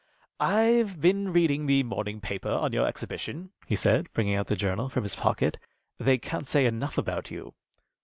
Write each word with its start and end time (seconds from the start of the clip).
"I've 0.39 0.99
been 0.99 1.31
reading 1.31 1.67
the 1.67 1.83
morning 1.83 2.21
paper 2.21 2.49
on 2.49 2.73
your 2.73 2.87
exhibition," 2.87 3.51
he 3.67 3.75
said, 3.75 4.11
bringing 4.13 4.33
out 4.33 4.47
the 4.47 4.55
journal 4.55 4.89
from 4.89 5.03
his 5.03 5.15
pocket. 5.15 5.59
"They 5.99 6.17
can't 6.17 6.47
say 6.47 6.65
enough 6.65 6.97
about 6.97 7.29
you." 7.29 7.53